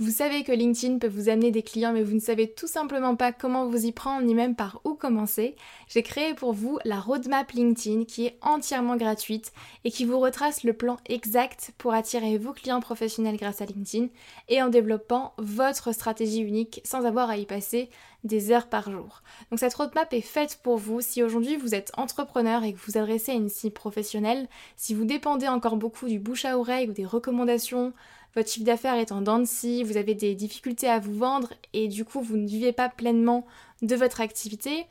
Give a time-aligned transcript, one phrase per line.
[0.00, 3.16] vous savez que LinkedIn peut vous amener des clients mais vous ne savez tout simplement
[3.16, 5.56] pas comment vous y prendre ni même par où commencer.
[5.88, 10.62] J'ai créé pour vous la roadmap LinkedIn qui est entièrement gratuite et qui vous retrace
[10.62, 14.06] le plan exact pour attirer vos clients professionnels grâce à LinkedIn
[14.48, 17.90] et en développant votre stratégie unique sans avoir à y passer
[18.22, 19.22] des heures par jour.
[19.50, 22.98] Donc cette roadmap est faite pour vous si aujourd'hui vous êtes entrepreneur et que vous
[22.98, 26.92] adressez à une cible professionnelle, si vous dépendez encore beaucoup du bouche à oreille ou
[26.92, 27.92] des recommandations
[28.34, 31.52] votre chiffre d'affaires est en dents de scie, vous avez des difficultés à vous vendre
[31.72, 33.46] et du coup vous ne vivez pas pleinement
[33.82, 34.86] de votre activité.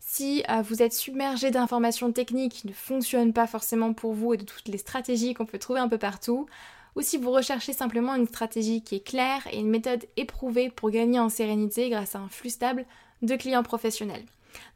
[0.00, 4.36] Si euh, vous êtes submergé d'informations techniques qui ne fonctionnent pas forcément pour vous et
[4.36, 6.46] de toutes les stratégies qu'on peut trouver un peu partout,
[6.96, 10.90] ou si vous recherchez simplement une stratégie qui est claire et une méthode éprouvée pour
[10.90, 12.84] gagner en sérénité grâce à un flux stable
[13.22, 14.24] de clients professionnels.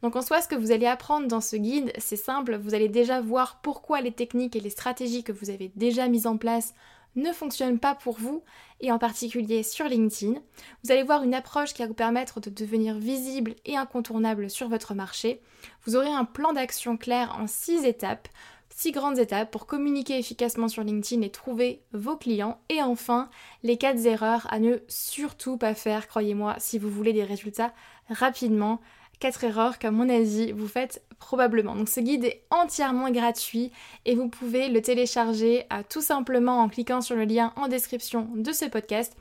[0.01, 2.89] Donc en soi, ce que vous allez apprendre dans ce guide, c'est simple, vous allez
[2.89, 6.73] déjà voir pourquoi les techniques et les stratégies que vous avez déjà mises en place
[7.17, 8.43] ne fonctionne pas pour vous,
[8.79, 10.39] et en particulier sur LinkedIn.
[10.83, 14.69] Vous allez voir une approche qui va vous permettre de devenir visible et incontournable sur
[14.69, 15.41] votre marché.
[15.85, 18.27] Vous aurez un plan d'action clair en 6 étapes,
[18.69, 22.59] 6 grandes étapes pour communiquer efficacement sur LinkedIn et trouver vos clients.
[22.69, 23.29] Et enfin,
[23.63, 27.73] les 4 erreurs à ne surtout pas faire, croyez-moi, si vous voulez des résultats
[28.09, 28.79] rapidement
[29.19, 31.75] 4 erreurs qu'à mon avis vous faites probablement.
[31.75, 33.71] Donc ce guide est entièrement gratuit
[34.05, 38.51] et vous pouvez le télécharger tout simplement en cliquant sur le lien en description de
[38.51, 39.17] ce podcast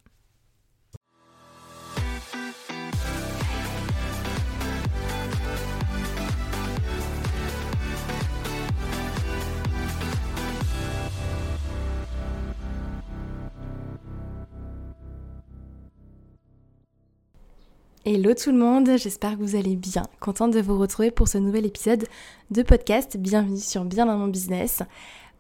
[18.05, 20.03] Hello tout le monde, j'espère que vous allez bien.
[20.19, 22.03] Contente de vous retrouver pour ce nouvel épisode
[22.51, 23.15] de podcast.
[23.15, 24.83] Bienvenue sur Bien dans mon business.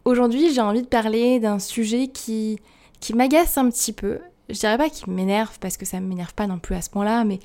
[0.05, 2.61] Aujourd'hui, j'ai envie de parler d'un sujet qui,
[3.01, 4.19] qui m'agace un petit peu.
[4.47, 6.89] Je dirais pas qu'il m'énerve parce que ça ne m'énerve pas non plus à ce
[6.89, 7.39] point-là, mais,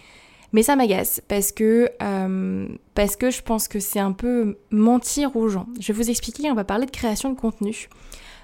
[0.52, 5.34] mais ça m'agace parce que, euh, parce que je pense que c'est un peu mentir
[5.34, 5.66] aux gens.
[5.80, 7.88] Je vais vous expliquer, on va parler de création de contenu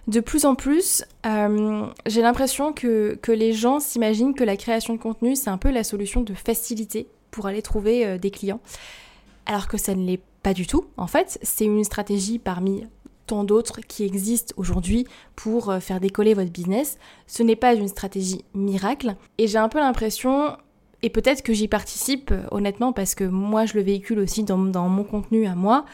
[0.06, 5.00] de plus en plus, euh, j'ai l'impression que, les gens s'imaginent que la création de
[5.00, 8.60] contenu, c'est un peu la solution de facilité pour aller trouver euh, des clients.
[9.46, 10.86] Alors que ça ne l'est pas du tout.
[10.96, 12.86] En fait, c'est une stratégie parmi
[13.26, 15.06] tant d'autres qui existent aujourd'hui
[15.36, 16.98] pour euh, faire décoller votre business.
[17.26, 19.16] Ce n'est pas une stratégie miracle.
[19.38, 20.56] Et j'ai un peu l'impression,
[21.04, 25.04] et peut-être que j'y participe honnêtement parce que moi je le véhicule aussi dans mon
[25.04, 25.84] contenu à moi,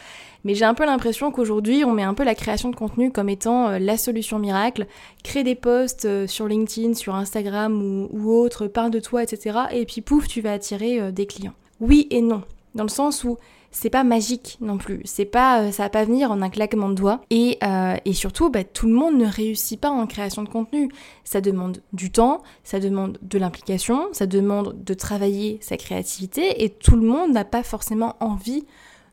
[0.44, 3.28] mais j'ai un peu l'impression qu'aujourd'hui, on met un peu la création de contenu comme
[3.28, 4.86] étant euh, la solution miracle.
[5.22, 9.58] Crée des posts euh, sur LinkedIn, sur Instagram ou, ou autre, parle de toi, etc.
[9.72, 11.54] Et puis pouf, tu vas attirer euh, des clients.
[11.80, 12.42] Oui et non.
[12.74, 13.36] Dans le sens où
[13.72, 15.00] c'est pas magique non plus.
[15.04, 17.20] C'est pas, ça va pas venir en un claquement de doigts.
[17.30, 17.58] Et,
[18.04, 20.90] et surtout, bah, tout le monde ne réussit pas en création de contenu.
[21.22, 26.70] Ça demande du temps, ça demande de l'implication, ça demande de travailler sa créativité, et
[26.70, 28.64] tout le monde n'a pas forcément envie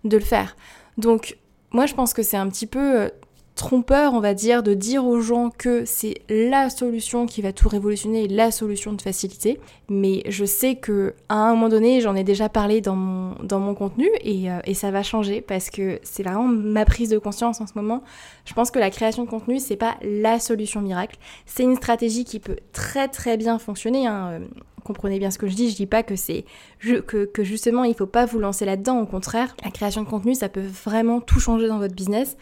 [0.04, 0.56] de le faire.
[0.98, 1.38] Donc
[1.72, 3.10] moi je pense que c'est un petit peu euh,
[3.58, 7.68] trompeur, on va dire, de dire aux gens que c'est la solution qui va tout
[7.68, 9.60] révolutionner, la solution de facilité.
[9.90, 14.08] Mais je sais que à un moment donné, j'en ai déjà parlé dans mon, contenu
[14.22, 17.68] et, euh, et ça va changer parce que c'est vraiment ma prise de conscience en
[17.68, 18.04] ce moment.
[18.46, 21.18] Je pense que la création de contenu, c'est pas la solution miracle.
[21.46, 24.08] C'est une stratégie qui peut très très bien fonctionner.
[24.08, 24.30] Hein.
[24.32, 24.40] Euh,
[24.84, 26.46] comprenez bien ce que je dis, je dis pas que c'est
[26.80, 30.34] que, que justement il faut pas vous lancer là-dedans, au contraire, la création de contenu
[30.34, 32.38] ça peut vraiment tout changer dans votre business.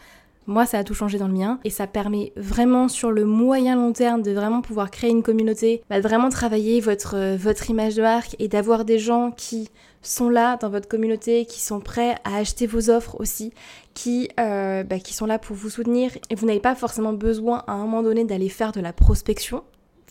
[0.48, 3.76] Moi, ça a tout changé dans le mien et ça permet vraiment sur le moyen
[3.76, 7.70] long terme de vraiment pouvoir créer une communauté, bah, de vraiment travailler votre, euh, votre
[7.72, 9.70] image de marque et d'avoir des gens qui
[10.04, 13.54] sont là dans votre communauté, qui sont prêts à acheter vos offres aussi,
[13.96, 16.12] qui, euh, bah, qui sont là pour vous soutenir.
[16.30, 19.64] Et vous n'avez pas forcément besoin à un moment donné d'aller faire de la prospection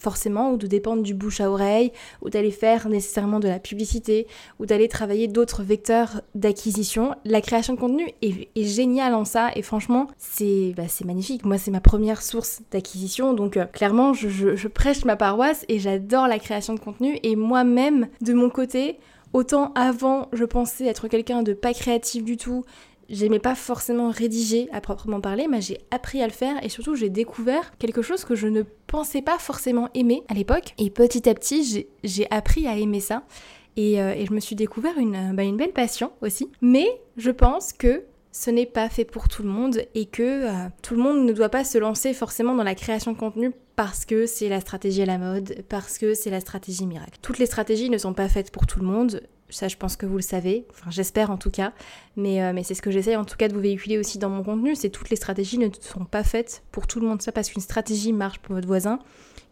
[0.05, 1.91] forcément, ou de dépendre du bouche à oreille,
[2.23, 4.29] ou d'aller faire nécessairement de la publicité,
[4.61, 7.15] ou d'aller travailler d'autres vecteurs d'acquisition.
[7.25, 11.45] La création de contenu est, géniale en ça, et franchement, c'est bah, magnifique.
[11.45, 16.29] Moi, c'est ma première source d'acquisition, donc euh, clairement, je prêche ma paroisse et j'adore
[16.29, 18.99] la création de contenu, et moi-même, de mon côté,
[19.35, 22.65] Autant avant, je pensais être quelqu'un de pas créatif du tout,
[23.09, 26.95] j'aimais pas forcément rédiger à proprement parler, mais j'ai appris à le faire et surtout
[26.95, 30.75] j'ai découvert quelque chose que je ne pensais pas forcément aimer à l'époque.
[30.79, 33.25] Et petit à petit, j'ai appris à aimer ça.
[33.77, 36.49] Et, euh, je me suis découvert une, bah, une belle passion aussi.
[36.61, 36.87] Mais
[37.17, 38.05] je pense que
[38.35, 41.33] ce n'est pas fait pour tout le monde et que euh, tout le monde ne
[41.33, 45.03] doit pas se lancer forcément dans la création de contenu parce que c'est la stratégie
[45.03, 47.19] à la mode, parce que c'est la stratégie miracle.
[47.23, 49.23] Toutes les stratégies ne sont pas faites pour tout le monde.
[49.55, 51.73] Ça, je pense que vous le savez, enfin j'espère en tout cas,
[52.17, 54.43] mais, euh, c'est ce que j'essaie en tout cas de vous véhiculer aussi dans mon
[54.43, 57.51] contenu, c'est toutes les stratégies ne sont pas faites pour tout le monde, ça parce
[57.51, 58.99] qu'une stratégie marche pour votre voisin,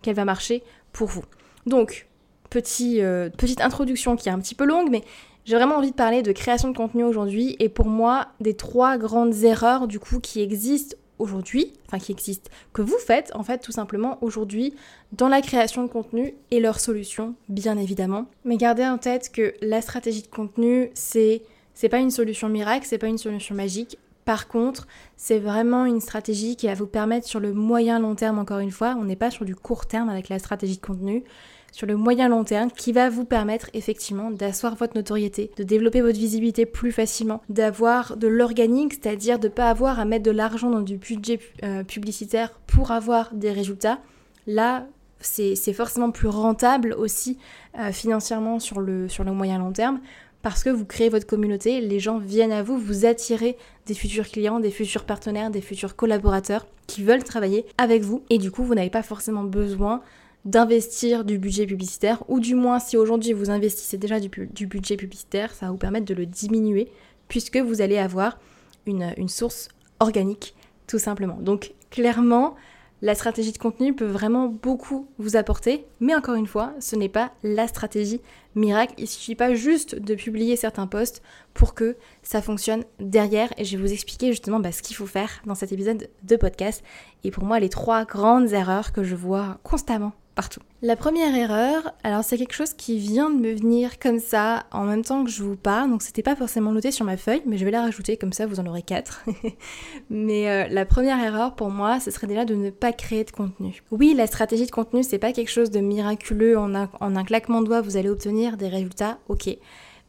[0.02, 1.22] qu'elle va marcher pour vous.
[1.66, 2.08] Donc,
[2.56, 5.04] euh, petite introduction qui est un petit peu longue, mais
[5.44, 8.98] j'ai vraiment envie de parler de création de contenu aujourd'hui, et pour moi, des trois
[8.98, 13.58] grandes erreurs du coup qui existent aujourd'hui, enfin qui existent, que vous faites en fait
[13.58, 14.74] tout simplement aujourd'hui
[15.12, 18.26] dans la création de contenu et leurs solutions bien évidemment.
[18.44, 21.42] Mais gardez en tête que la stratégie de contenu c'est
[21.74, 23.98] c'est pas une solution miracle, c'est pas une solution magique.
[24.24, 24.86] Par contre,
[25.16, 28.70] c'est vraiment une stratégie qui va vous permettre sur le moyen long terme encore une
[28.70, 31.24] fois, on n'est pas sur du court terme avec la stratégie de contenu,
[31.72, 36.00] sur le moyen long terme qui va vous permettre effectivement d'asseoir votre notoriété, de développer
[36.00, 40.30] votre visibilité plus facilement, d'avoir de l'organique, c'est-à-dire de ne pas avoir à mettre de
[40.30, 43.98] l'argent dans du budget euh, publicitaire pour avoir des résultats.
[44.46, 44.86] Là,
[45.20, 47.38] c'est forcément plus rentable aussi
[47.78, 50.00] euh, financièrement sur le, sur le moyen long terme
[50.42, 54.28] parce que vous créez votre communauté, les gens viennent à vous, vous attirez des futurs
[54.28, 58.64] clients, des futurs partenaires, des futurs collaborateurs qui veulent travailler avec vous et du coup
[58.64, 60.02] vous n'avez pas forcément besoin
[60.44, 64.28] d'investir du budget publicitaire, ou du moins si aujourd'hui vous investissez déjà du,
[64.66, 66.90] budget publicitaire, ça va vous permettre de le diminuer,
[67.28, 68.38] puisque vous allez avoir
[68.86, 69.68] une, une source
[70.00, 70.54] organique,
[70.86, 71.38] tout simplement.
[71.40, 72.56] Donc clairement,
[73.02, 77.08] la stratégie de contenu peut vraiment beaucoup vous apporter, mais encore une fois, ce n'est
[77.08, 78.20] pas la stratégie
[78.54, 78.94] miracle.
[78.96, 81.20] Il suffit pas juste de publier certains posts
[81.52, 83.52] pour que ça fonctionne derrière.
[83.58, 86.36] Et je vais vous expliquer justement bah, ce qu'il faut faire dans cet épisode de
[86.36, 86.84] podcast.
[87.24, 90.60] Et pour moi, les trois grandes erreurs que je vois constamment partout.
[90.80, 94.84] La première erreur, alors c'est quelque chose qui vient de me venir comme ça en
[94.84, 97.58] même temps que je vous parle, donc c'était pas forcément noté sur ma feuille, mais
[97.58, 99.24] je vais la rajouter comme ça vous en aurez quatre.
[100.10, 103.30] mais euh, la première erreur pour moi, ce serait déjà de ne pas créer de
[103.30, 103.82] contenu.
[103.90, 107.24] Oui, la stratégie de contenu, c'est pas quelque chose de miraculeux, en un, en un
[107.24, 109.56] claquement de doigts vous allez obtenir des résultats, ok.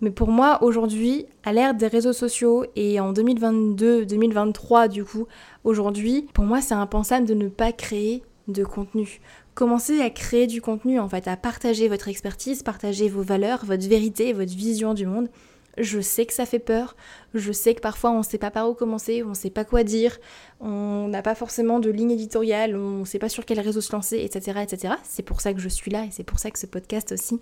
[0.02, 5.28] Mais pour moi, aujourd'hui, à l'ère des réseaux sociaux et en 2022, 2023 du coup,
[5.64, 9.22] aujourd'hui, pour moi, c'est impensable de ne pas créer de contenu.
[9.56, 13.88] Commencez à créer du contenu, en fait, à partager votre expertise, partager vos valeurs, votre
[13.88, 15.30] vérité, votre vision du monde.
[15.78, 16.96] Je sais que ça fait peur,
[17.34, 19.66] je sais que parfois on ne sait pas par où commencer, on ne sait pas
[19.66, 20.20] quoi dire,
[20.60, 23.92] on n'a pas forcément de ligne éditoriale, on ne sait pas sur quel réseau se
[23.92, 24.60] lancer, etc.
[24.62, 24.94] etc.
[25.04, 27.40] C'est pour ça que je suis là et c'est pour ça que ce podcast aussi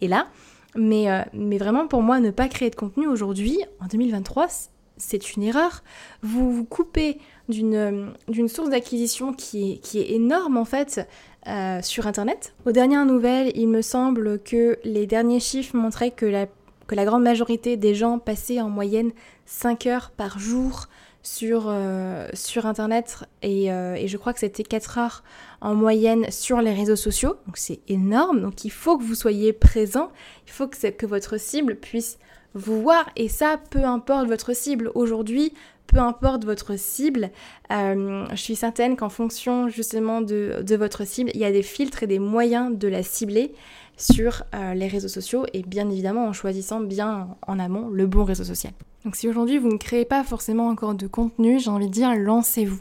[0.00, 0.28] est là.
[0.76, 4.48] Mais, euh, mais vraiment pour moi, ne pas créer de contenu aujourd'hui, en 2023,
[4.96, 5.82] c'est une erreur.
[6.22, 7.18] Vous vous coupez
[7.48, 8.14] d'une
[8.48, 11.06] source d'acquisition qui est, qui est énorme en fait
[11.46, 12.54] euh, sur Internet.
[12.64, 16.46] Aux dernières nouvelles, il me semble que les derniers chiffres montraient que la,
[16.86, 19.12] que la grande majorité des gens passaient en moyenne
[19.46, 20.86] 5 heures par jour
[21.24, 25.24] sur, euh, sur Internet et, euh, et, je crois que c'était 4 heures
[25.60, 27.36] en moyenne sur les réseaux sociaux.
[27.46, 28.42] Donc c'est énorme.
[28.42, 30.12] Donc il faut que vous soyez présent.
[30.46, 32.18] Il faut que, votre cible puisse
[32.54, 34.90] voir et ça, peu importe votre cible.
[34.94, 35.52] Aujourd'hui,
[35.86, 37.30] peu importe votre cible,
[37.70, 42.02] euh, je suis certaine qu'en fonction justement de, votre cible, il y a des filtres
[42.02, 43.52] et des moyens de la cibler
[43.96, 48.24] sur euh, les réseaux sociaux et bien évidemment en choisissant bien en amont le bon
[48.24, 48.72] réseau social.
[49.04, 52.14] Donc si aujourd'hui vous ne créez pas forcément encore de contenu, j'ai envie de dire
[52.16, 52.80] lancez-vous.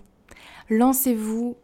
[0.70, 1.58] Lancez-vous,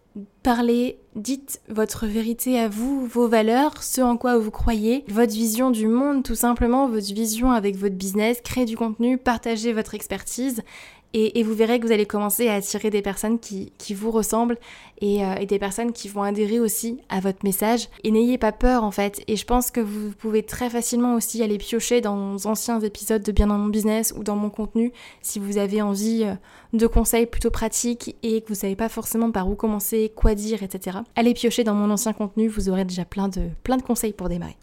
[0.44, 5.72] parlez, dites votre vérité à vous, vos valeurs, ce en quoi vous croyez, votre vision
[5.72, 10.64] du monde, tout simplement votre vision avec votre business, créez du contenu, partagez votre expertise
[11.13, 14.58] et, vous verrez que vous allez commencer à attirer des personnes qui, vous ressemblent
[15.01, 17.89] euh, et, des personnes qui vont adhérer aussi à votre message.
[18.04, 19.24] Et n'ayez pas peur en fait.
[19.28, 23.32] Et je pense que vous pouvez très facilement aussi aller piocher dans anciens épisodes de
[23.32, 26.36] Bien dans mon business ou dans mon contenu si vous avez envie euh,
[26.74, 30.62] de conseils plutôt pratiques et que vous savez pas forcément par où commencer, quoi dire,
[30.62, 31.00] etc.
[31.16, 34.30] Allez piocher dans mon ancien contenu, vous aurez déjà plein de, plein de conseils pour
[34.30, 34.58] démarrer.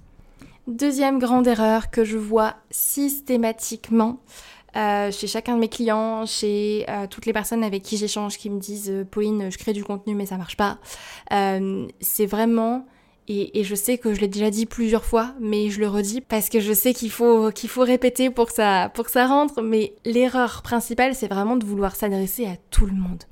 [0.66, 4.18] Deuxième grande erreur que je vois systématiquement,
[4.76, 8.50] euh, chez chacun de mes clients, chez euh, toutes les personnes avec qui j'échange qui
[8.50, 10.78] me disent euh, Pauline, je crée du contenu mais ça marche pas.
[12.00, 12.86] c'est vraiment
[13.28, 16.48] Et, je sais que je l'ai déjà dit plusieurs fois, mais je le redis parce
[16.48, 19.62] que je sais qu'il faut, qu'il faut répéter pour que, ça, pour que ça rentre.
[19.62, 23.24] Mais l'erreur principale, c'est vraiment de vouloir s'adresser à tout le monde.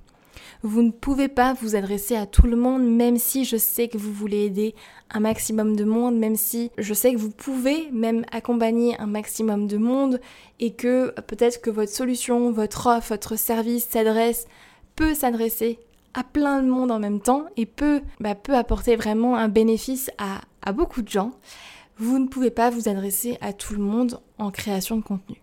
[0.67, 3.99] Vous ne pouvez pas vous adresser à tout le monde, même si je sais que
[3.99, 4.75] vous voulez aider
[5.11, 9.67] un maximum de monde, même si je sais que vous pouvez même accompagner un maximum
[9.67, 10.23] de monde
[10.61, 14.47] et que peut-être que votre solution, votre offre, votre service s'adresse,
[14.97, 15.79] peut s'adresser
[16.15, 20.73] à plein de monde en même temps et peut, bah, apporter vraiment un bénéfice à
[20.73, 21.33] beaucoup de gens.
[21.99, 25.43] Vous ne pouvez pas vous adresser à tout le monde en création de contenu.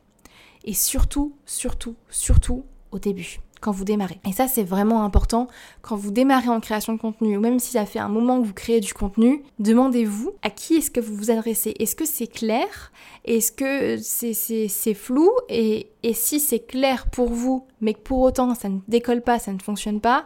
[0.63, 4.19] Et surtout, surtout, surtout au début quand vous démarrez.
[4.27, 5.47] Et ça, c'est vraiment important.
[5.81, 8.47] Quand vous démarrez en création de contenu, ou même si ça fait un moment que
[8.47, 11.75] vous créez du contenu, demandez-vous à qui est-ce que vous vous adressez.
[11.79, 12.91] Est-ce que c'est clair?
[13.23, 15.29] Est-ce que c'est flou?
[15.47, 19.39] Et, et si c'est clair pour vous, mais que pour autant ça ne décolle pas,
[19.39, 20.25] ça ne fonctionne pas,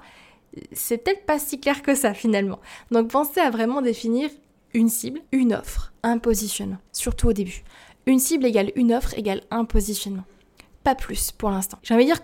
[0.71, 2.59] c'est peut-être pas si clair que ça finalement.
[2.91, 4.29] Donc pensez à vraiment définir
[4.73, 7.63] une cible, une offre, un positionnement, surtout au début.
[8.05, 10.23] Une cible égale une offre égale un positionnement.
[10.83, 11.79] Pas plus pour l'instant.
[11.81, 12.21] J'ai envie de dire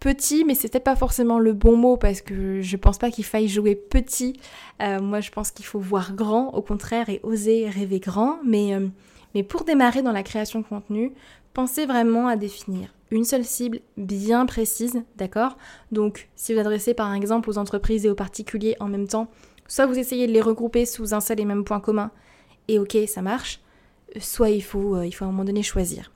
[0.00, 3.48] petit, mais c'était pas forcément le bon mot parce que je pense pas qu'il faille
[3.48, 4.38] jouer petit.
[4.82, 8.38] Euh, moi, je pense qu'il faut voir grand, au contraire, et oser rêver grand.
[8.44, 8.88] Mais, euh,
[9.34, 11.12] mais pour démarrer dans la création de contenu,
[11.52, 15.56] pensez vraiment à définir une seule cible bien précise, d'accord?
[15.92, 19.28] Donc, si vous adressez par exemple aux entreprises et aux particuliers en même temps,
[19.68, 22.10] soit vous essayez de les regrouper sous un seul et même point commun,
[22.68, 23.60] et ok, ça marche,
[24.18, 26.10] soit il faut, euh, il faut à un moment donné choisir.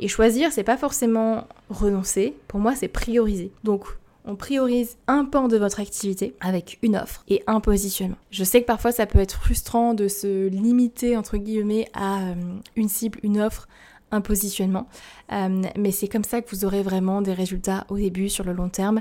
[0.00, 2.34] Et choisir, c'est pas forcément renoncer.
[2.48, 3.50] Pour moi, c'est prioriser.
[3.64, 3.86] Donc,
[4.26, 8.16] on priorise un pan de votre activité avec une offre et un positionnement.
[8.30, 12.34] Je sais que parfois ça peut être frustrant de se limiter entre guillemets à euh,
[12.74, 13.68] une cible, une offre,
[14.10, 14.88] un positionnement,
[15.32, 18.52] euh, mais c'est comme ça que vous aurez vraiment des résultats au début sur le
[18.52, 19.00] long terme.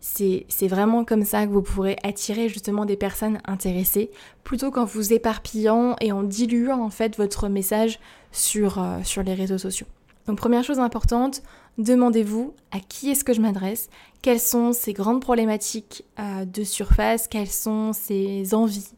[0.00, 4.10] C'est vraiment comme ça que vous pourrez attirer justement des personnes intéressées
[4.44, 7.98] plutôt qu'en vous éparpillant et en diluant en fait votre message
[8.30, 9.86] sur, euh, sur les réseaux sociaux.
[10.26, 11.42] Donc première chose importante,
[11.78, 13.88] demandez-vous à qui est-ce que je m'adresse,
[14.22, 18.88] quelles sont ces grandes problématiques euh, de surface, quelles sont ses envies,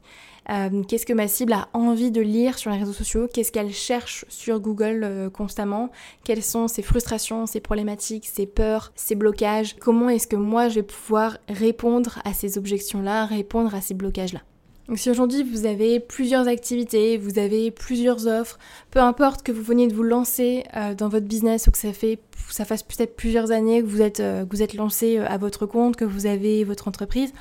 [0.51, 3.73] euh, qu'est-ce que ma cible a envie de lire sur les réseaux sociaux, qu'est-ce qu'elle
[3.73, 5.91] cherche sur Google euh, constamment,
[6.25, 10.77] quelles sont ses frustrations, ses problématiques, ses peurs, ses blocages, comment est-ce que moi je
[10.77, 14.41] vais pouvoir répondre à ces objections-là, répondre à ces blocages-là.
[14.89, 18.59] Donc si aujourd'hui vous avez plusieurs activités, vous avez plusieurs offres,
[18.91, 21.93] peu importe que vous veniez de vous lancer euh, dans votre business ou que ça
[21.93, 22.19] fait
[22.49, 25.37] ça fasse peut-être plusieurs années que vous êtes, euh, que vous êtes lancé euh, à
[25.37, 27.35] votre compte, que vous avez votre entreprise,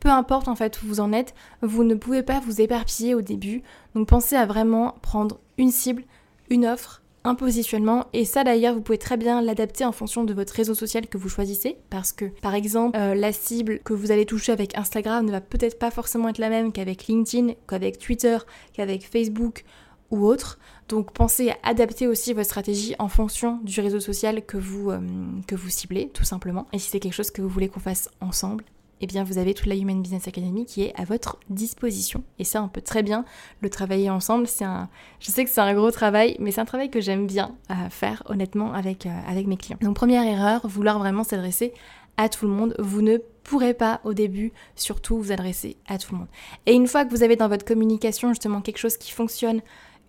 [0.00, 3.20] peu importe en fait où vous en êtes, vous ne pouvez pas vous éparpiller au
[3.20, 3.62] début.
[3.94, 6.04] Donc pensez à vraiment prendre une cible,
[6.48, 10.34] une offre, un positionnement et ça d'ailleurs vous pouvez très bien l'adapter en fonction de
[10.34, 14.12] votre réseau social que vous choisissez parce que par exemple euh, la cible que vous
[14.12, 17.98] allez toucher avec Instagram ne va peut-être pas forcément être la même qu'avec LinkedIn, qu'avec
[17.98, 18.36] Twitter,
[18.74, 19.64] qu'avec Facebook
[20.10, 20.58] ou autre.
[20.88, 25.00] Donc pensez à adapter aussi votre stratégie en fonction du réseau social que vous, euh,
[25.46, 26.66] que vous ciblez tout simplement.
[26.72, 28.64] Et si c'est quelque chose que vous voulez qu'on fasse ensemble,
[29.00, 32.22] eh bien vous avez toute la Human Business Academy qui est à votre disposition.
[32.38, 33.24] Et ça, on peut très bien
[33.60, 34.46] le travailler ensemble.
[34.60, 34.88] Un,
[35.20, 37.74] je sais que c'est un gros travail, mais c'est un travail que j'aime bien euh,
[37.90, 39.78] faire honnêtement avec, euh, avec mes clients.
[39.80, 41.72] Donc première erreur, vouloir vraiment s'adresser
[42.16, 42.74] à tout le monde.
[42.78, 46.28] Vous ne pourrez pas au début surtout vous adresser à tout le monde.
[46.66, 49.60] Et une fois que vous avez dans votre communication justement quelque chose qui fonctionne,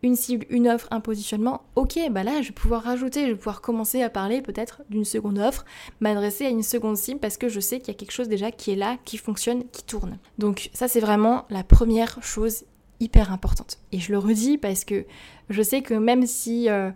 [0.05, 3.35] une cible, une offre, un positionnement, ok, bah là je vais pouvoir rajouter, je vais
[3.35, 5.65] pouvoir commencer à parler peut-être d'une seconde offre,
[5.99, 8.51] m'adresser à une seconde cible parce que je sais qu'il y a quelque chose déjà
[8.51, 10.19] qui est là, qui fonctionne, qui tourne.
[10.37, 12.65] Donc ça c'est vraiment la première chose
[12.99, 13.79] hyper importante.
[13.91, 15.05] Et je le redis parce que
[15.49, 16.69] je sais que même si...
[16.69, 16.91] Euh,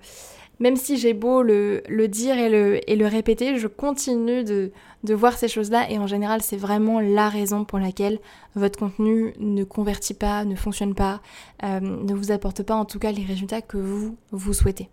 [0.60, 2.50] même si j'ai beau le, dire et
[2.96, 4.72] le, répéter, je continue de,
[5.04, 8.20] voir ces choses-là et en général c'est vraiment la raison pour laquelle
[8.56, 11.22] votre contenu ne convertit pas, ne fonctionne pas,
[11.64, 14.90] euh, ne vous apporte pas en tout cas les résultats que vous, vous souhaitez.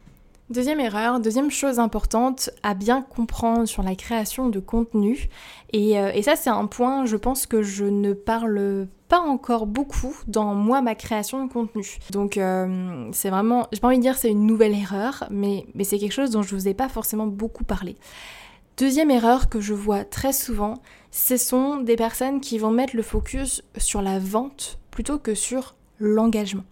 [0.48, 5.28] Deuxième erreur, deuxième chose importante à bien comprendre sur la création de contenu,
[5.72, 9.66] et, euh, et ça c'est un point je pense que je ne parle pas encore
[9.66, 11.98] beaucoup dans moi ma création de contenu.
[12.12, 15.82] Donc euh, c'est vraiment, j'ai pas envie de dire c'est une nouvelle erreur, mais, mais
[15.82, 17.96] c'est quelque chose dont je vous ai pas forcément beaucoup parlé.
[18.76, 20.74] Deuxième erreur que je vois très souvent,
[21.10, 25.74] ce sont des personnes qui vont mettre le focus sur la vente plutôt que sur
[25.98, 26.64] l'engagement.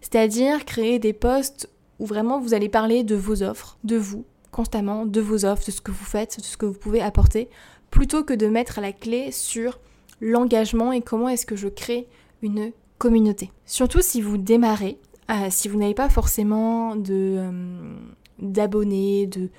[0.00, 5.06] C'est-à-dire créer des posts où vraiment vous allez parler de vos offres, de vous, constamment,
[5.06, 7.48] de vos offres, de ce que vous faites, de ce que vous pouvez apporter,
[7.90, 9.78] plutôt que de mettre la clé sur
[10.20, 12.08] l'engagement et comment est-ce que je crée
[12.42, 13.50] une communauté.
[13.66, 14.98] Surtout si vous démarrez,
[15.30, 17.96] euh, si vous n'avez pas forcément de euh,
[18.38, 19.50] d'abonnés, de,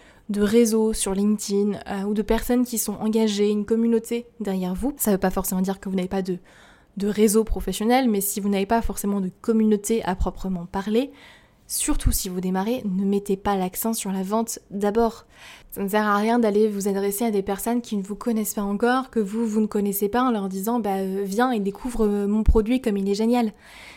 [0.41, 4.93] réseaux sur LinkedIn euh, ou de personnes qui sont engagées, une communauté derrière vous.
[4.97, 6.39] Ça ne veut pas forcément dire que vous n'avez pas de,
[6.97, 11.11] de réseau professionnel, mais si vous n'avez pas forcément de communauté à proprement parler,
[11.67, 15.25] Surtout si vous démarrez, ne mettez pas l'accent sur la vente d'abord.
[15.71, 18.53] Ça ne sert à rien d'aller vous adresser à des personnes qui ne vous connaissent
[18.53, 21.59] pas encore, que vous, vous ne connaissez pas en leur disant bah euh, viens et
[21.59, 23.51] découvre euh, mon produit comme il est génial.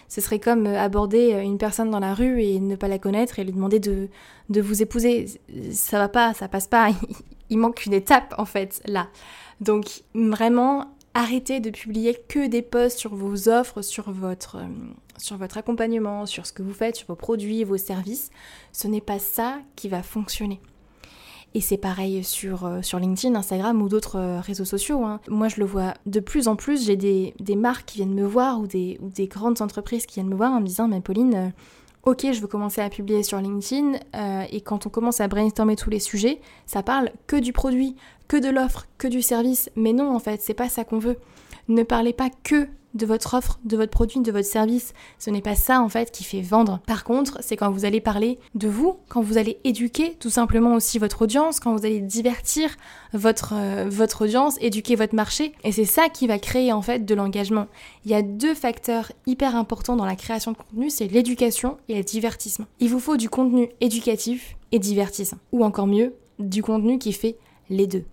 [0.08, 3.38] Ce serait comme euh, aborder une personne dans la rue et ne pas la connaître
[3.38, 4.08] et lui demander de,
[4.48, 5.26] de vous épouser.
[5.70, 6.88] Ça va pas, ça passe pas.
[7.50, 9.08] Il manque une étape en fait là.
[9.60, 14.66] Donc vraiment arrêtez de publier que des posts sur vos offres, sur votre, euh,
[15.16, 18.30] sur votre accompagnement, sur ce que vous faites, sur vos produits, vos services.
[18.72, 20.60] Ce n'est pas ça qui va fonctionner.
[21.54, 25.04] Et c'est pareil sur, euh, sur LinkedIn, Instagram ou d'autres euh, réseaux sociaux.
[25.04, 25.20] Hein.
[25.28, 26.84] Moi, je le vois de plus en plus.
[26.84, 30.28] J'ai des, marques qui viennent me voir ou des, ou des grandes entreprises qui viennent
[30.28, 31.52] me voir en me disant Mais Pauline,
[32.04, 33.98] ok, je veux commencer à publier sur LinkedIn.
[34.50, 37.96] et quand on commence à brainstormer tous les sujets, ça parle que du produit,
[38.28, 39.70] que de l'offre, que du service.
[39.76, 41.18] Mais non, en fait, c'est pas ça qu'on veut.
[41.68, 44.92] Ne parlez pas que de votre offre, de votre produit, de votre service.
[45.18, 46.80] Ce n'est pas ça en fait qui fait vendre.
[46.86, 50.74] Par contre, c'est quand vous allez parler de vous, quand vous allez éduquer tout simplement
[50.74, 52.76] aussi votre audience, quand vous allez divertir
[53.12, 55.52] votre, euh, votre audience, éduquer votre marché.
[55.64, 57.66] Et c'est ça qui va créer en fait de l'engagement.
[58.04, 61.96] Il y a deux facteurs hyper importants dans la création de contenu, c'est l'éducation et
[61.96, 62.66] le divertissement.
[62.80, 65.38] Il vous faut du contenu éducatif et divertissant.
[65.52, 67.36] Ou encore mieux, du contenu qui fait
[67.70, 68.04] les deux.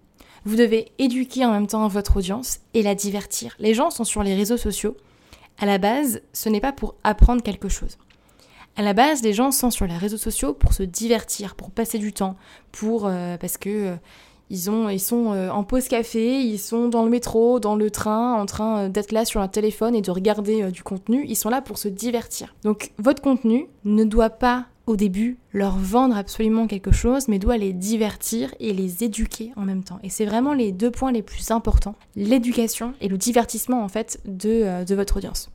[0.46, 3.56] Vous devez éduquer en même temps votre audience et la divertir.
[3.58, 4.96] Les gens sont sur les réseaux sociaux.
[5.58, 7.98] À la base, ce n'est pas pour apprendre quelque chose.
[8.76, 11.98] À la base, les gens sont sur les réseaux sociaux pour se divertir, pour passer
[11.98, 12.36] du temps,
[12.72, 13.96] pour euh, parce que euh,
[14.52, 17.90] ils, ont, ils sont euh, en pause café, ils sont dans le métro, dans le
[17.90, 21.26] train, en train d'être là sur un téléphone et de regarder du contenu.
[21.28, 22.54] Ils sont là pour se divertir.
[22.64, 27.58] Donc votre contenu ne doit pas au début leur vendre absolument quelque chose, mais doit
[27.58, 30.00] les divertir et les éduquer en même temps.
[30.04, 34.20] Et c'est vraiment les deux points les plus importants, l'éducation et le divertissement en fait
[34.26, 35.50] de, euh, de votre audience.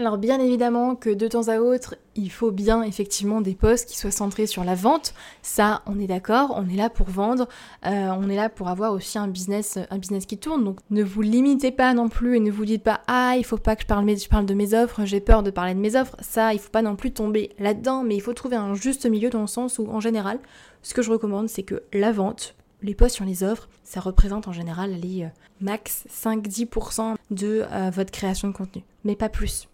[0.00, 3.98] Alors bien évidemment que de temps à autre, il faut bien effectivement des posts qui
[3.98, 5.12] soient centrés sur la vente.
[5.42, 7.48] Ça, on est d'accord, on est là pour vendre,
[7.84, 10.62] euh, on est là pour avoir aussi un business, un business qui tourne.
[10.62, 13.56] Donc ne vous limitez pas non plus et ne vous dites pas ah il faut
[13.56, 15.96] pas que je parle, je parle de mes offres, j'ai peur de parler de mes
[15.96, 16.14] offres.
[16.20, 19.30] Ça, il faut pas non plus tomber là-dedans, mais il faut trouver un juste milieu
[19.30, 20.38] dans le sens où en général,
[20.82, 24.46] ce que je recommande, c'est que la vente, les posts sur les offres, ça représente
[24.46, 25.28] en général les euh,
[25.60, 29.66] max 5-10% de euh, votre création de contenu, mais pas plus.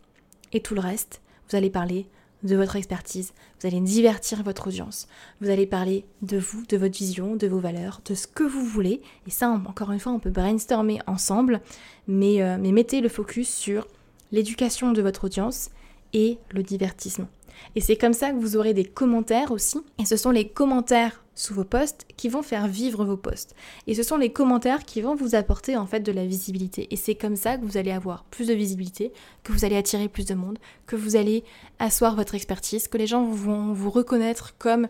[0.55, 2.07] Et tout le reste, vous allez parler
[2.45, 5.09] de votre expertise, vous allez divertir votre audience,
[5.41, 8.65] vous allez parler de vous, de votre vision, de vos valeurs, de ce que vous
[8.65, 9.01] voulez.
[9.27, 11.61] Et ça, encore une fois, on peut brainstormer ensemble,
[12.07, 13.87] mais, euh, mais mettez le focus sur
[14.31, 15.71] l'éducation de votre audience
[16.13, 17.29] et le divertissement.
[17.77, 19.81] Et c'est comme ça que vous aurez des commentaires aussi.
[19.99, 23.55] Et ce sont les commentaires sous vos posts qui vont faire vivre vos posts.
[23.87, 26.87] Et ce sont les commentaires qui vont vous apporter en fait de la visibilité.
[26.91, 29.13] Et c'est comme ça que vous allez avoir plus de visibilité,
[29.43, 31.45] que vous allez attirer plus de monde, que vous allez
[31.79, 34.89] asseoir votre expertise, que les gens vont vous reconnaître comme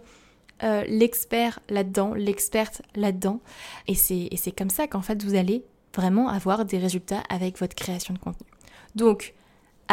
[0.63, 3.41] euh, l'expert là-dedans, l'experte là-dedans.
[3.89, 8.15] Et c'est comme ça qu'en fait vous allez vraiment avoir des résultats avec votre création
[8.15, 8.47] de contenu.
[8.95, 9.35] Donc,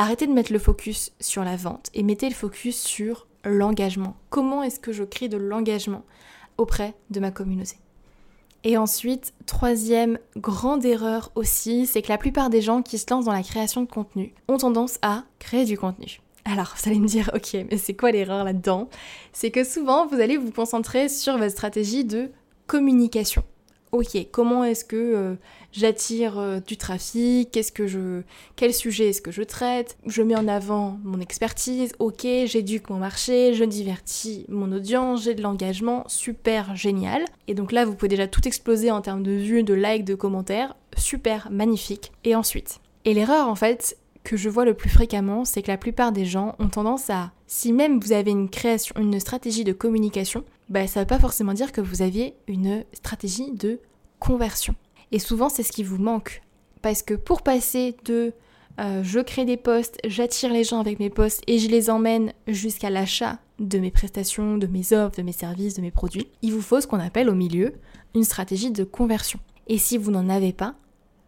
[0.01, 4.15] arrêtez de mettre le focus sur la vente et mettez le focus sur l'engagement.
[4.29, 6.03] Comment est-ce que je crée de l'engagement
[6.57, 7.75] auprès de ma communauté?
[8.63, 13.25] Et ensuite, troisième grande erreur aussi, c'est que la plupart des gens qui se lancent
[13.25, 16.19] dans la création de contenu ont tendance à créer du contenu.
[16.45, 18.89] Alors, vous allez me dire, ok, mais c'est quoi l'erreur là-dedans?
[19.33, 22.31] C'est que souvent, vous allez vous concentrer sur votre stratégie de
[22.65, 23.43] communication
[23.91, 25.35] ok, comment est-ce que euh,
[25.71, 27.51] j'attire euh, du trafic?
[27.51, 28.21] Qu'est-ce que je,
[28.55, 29.97] quel sujet est-ce que je traite?
[30.05, 31.93] Je mets en avant mon expertise.
[31.99, 37.23] Ok, j'éduque mon marché, je divertis mon audience, j'ai de l'engagement, super génial.
[37.47, 40.15] Et donc là, vous pouvez déjà tout exploser en termes de vues, de likes, de
[40.15, 42.11] commentaires, super magnifique.
[42.23, 45.77] Et ensuite, et l'erreur en fait que je vois le plus fréquemment, c'est que la
[45.77, 49.73] plupart des gens ont tendance à, si même vous avez une création, une stratégie de
[49.73, 53.79] communication, bah, ça ne veut pas forcément dire que vous aviez une stratégie de
[54.19, 54.73] conversion.
[55.11, 56.41] Et souvent, c'est ce qui vous manque.
[56.81, 58.33] Parce que pour passer de
[58.79, 62.31] euh, je crée des posts, j'attire les gens avec mes posts et je les emmène
[62.47, 66.53] jusqu'à l'achat de mes prestations, de mes offres, de mes services, de mes produits, il
[66.53, 67.73] vous faut ce qu'on appelle au milieu
[68.15, 69.39] une stratégie de conversion.
[69.67, 70.75] Et si vous n'en avez pas,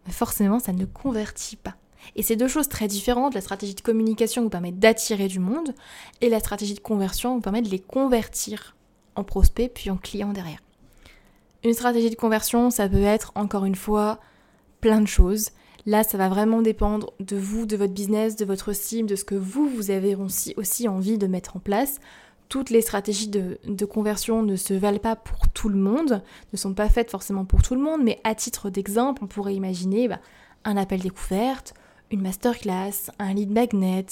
[0.07, 1.75] forcément, ça ne convertit pas.
[2.15, 3.35] Et c'est deux choses très différentes.
[3.35, 5.75] La stratégie de communication vous permet d'attirer du monde
[6.21, 8.75] et la stratégie de conversion vous permet de les convertir
[9.15, 10.59] en prospects puis en clients derrière.
[11.63, 14.19] Une stratégie de conversion, ça peut être encore une fois
[14.81, 15.51] plein de choses.
[15.85, 19.23] Là, ça va vraiment dépendre de vous, de votre business, de votre cible, de ce
[19.23, 21.99] que vous, vous avez aussi, aussi envie de mettre en place.
[22.49, 26.21] Toutes les stratégies de, conversion ne se valent pas pour tout le monde,
[26.51, 29.55] ne sont pas faites forcément pour tout le monde, mais à titre d'exemple, on pourrait
[29.55, 30.19] imaginer bah,
[30.65, 31.73] un appel découverte,
[32.11, 34.05] une masterclass, un lead magnet,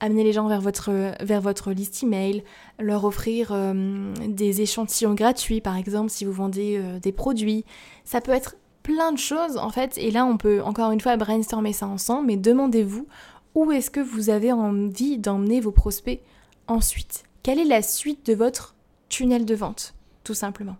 [0.00, 2.44] amener les gens vers votre, vers votre liste email,
[2.78, 7.64] leur offrir euh, des échantillons gratuits par exemple si vous vendez euh, des produits.
[8.04, 9.98] Ça peut être plein de choses en fait.
[9.98, 12.28] Et là on peut encore une fois brainstormer ça ensemble.
[12.28, 13.06] Mais demandez-vous
[13.54, 16.20] où est-ce que vous avez envie d'emmener vos prospects
[16.68, 17.24] ensuite?
[17.42, 18.74] Quelle est la suite de votre
[19.08, 20.76] tunnel de vente tout simplement?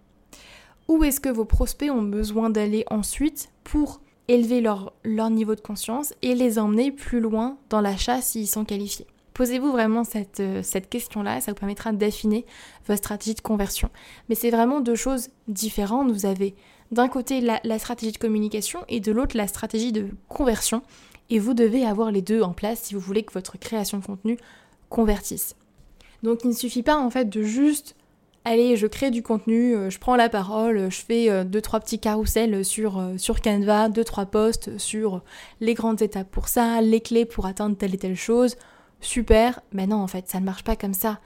[0.86, 4.92] Où est-ce que vos prospects ont besoin d'aller ensuite pour élever leur,
[5.30, 9.06] niveau de conscience et les emmener plus loin dans l'achat s'ils sont qualifiés.
[9.34, 12.44] Posez-vous vraiment cette, euh, cette question-là, ça vous permettra d'affiner
[12.86, 13.88] votre stratégie de conversion.
[14.28, 16.10] Mais c'est vraiment deux choses différentes.
[16.10, 16.54] Vous avez
[16.90, 20.82] d'un côté la, la stratégie de communication et de l'autre la stratégie de conversion.
[21.30, 24.04] Et vous devez avoir les deux en place si vous voulez que votre création de
[24.04, 24.38] contenu
[24.88, 25.54] convertisse.
[26.22, 27.94] Donc il ne suffit pas en fait de juste
[28.48, 31.80] allez, je crée du contenu, euh, je prends la parole, je fais euh, deux trois
[31.80, 35.22] petits carousels sur, euh, sur Canva, deux trois posts sur
[35.60, 38.56] les grandes étapes pour ça, les clés pour atteindre telle et telle chose.
[39.00, 41.20] Super, mais non en fait, ça ne marche pas comme ça.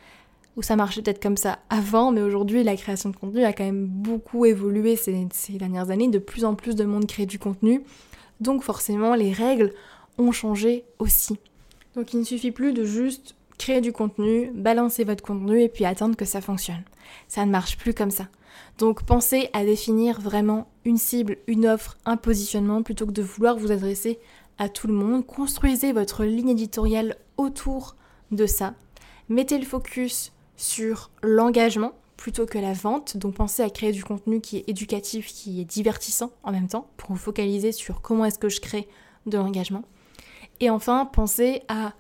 [0.56, 3.64] Ou ça marchait peut-être comme ça avant, mais aujourd'hui la création de contenu a quand
[3.64, 6.08] même beaucoup évolué ces, ces dernières années.
[6.08, 7.82] De plus en plus de monde crée du contenu.
[8.40, 9.72] Donc forcément, les règles
[10.18, 11.38] ont changé aussi.
[11.94, 15.84] Donc il ne suffit plus de juste créer du contenu, balancer votre contenu et puis
[15.84, 16.82] attendre que ça fonctionne.
[17.28, 18.26] Ça ne marche plus comme ça.
[18.78, 23.56] Donc pensez à définir vraiment une cible, une offre, un positionnement plutôt que de vouloir
[23.56, 24.18] vous adresser
[24.58, 25.24] à tout le monde.
[25.24, 27.94] Construisez votre ligne éditoriale autour
[28.32, 28.74] de ça.
[29.28, 33.16] Mettez le focus sur l'engagement plutôt que la vente.
[33.16, 36.88] Donc pensez à créer du contenu qui est éducatif, qui est divertissant en même temps
[36.96, 38.88] pour vous focaliser sur comment est-ce que je crée
[39.26, 39.84] de l'engagement.
[40.58, 41.92] Et enfin, pensez à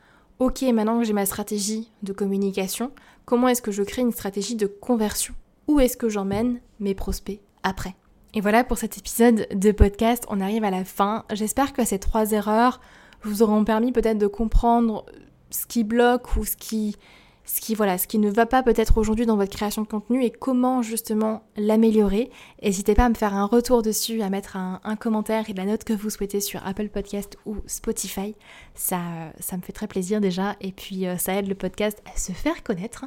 [0.42, 2.90] ok, maintenant que j'ai ma stratégie de communication,
[3.24, 5.34] comment est-ce que je crée une stratégie de conversion?
[5.68, 7.94] Où est-ce que j'emmène mes prospects après?
[8.34, 11.24] Et voilà pour cet épisode de podcast, on arrive à la fin.
[11.32, 12.80] J'espère que ces trois erreurs
[13.22, 15.06] vous auront permis peut-être de comprendre
[15.50, 16.96] ce qui bloque ou ce qui
[17.44, 20.24] ce qui, voilà, ce qui ne va pas peut-être aujourd'hui dans votre création de contenu
[20.24, 22.30] et comment justement l'améliorer.
[22.62, 25.84] N'hésitez pas à me faire un retour dessus, à mettre un, commentaire et la note
[25.84, 28.34] que vous souhaitez sur Apple Podcast ou Spotify.
[28.74, 29.00] Ça,
[29.40, 32.32] ça me fait très plaisir déjà et puis euh, ça aide le podcast à se
[32.32, 33.06] faire connaître.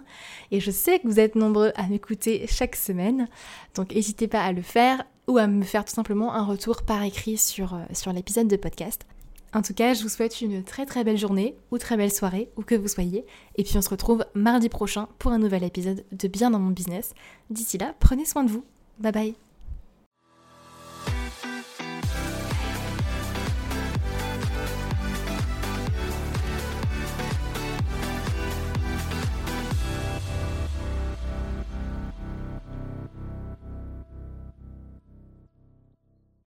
[0.52, 3.30] Et je sais que vous êtes nombreux à m'écouter chaque semaine,
[3.76, 7.02] donc n'hésitez pas à le faire ou à me faire tout simplement un retour par
[7.04, 9.06] écrit sur, euh, sur l'épisode de podcast.
[9.56, 12.50] En tout cas, je vous souhaite une très très belle journée ou très belle soirée,
[12.58, 13.26] où que vous soyez.
[13.56, 16.72] Et puis on se retrouve mardi prochain pour un nouvel épisode de Bien dans mon
[16.72, 17.13] business.
[17.50, 18.65] D'ici là, prenez soin de vous.
[19.00, 19.44] Bye bye